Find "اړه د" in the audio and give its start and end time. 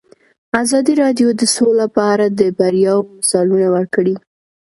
2.13-2.41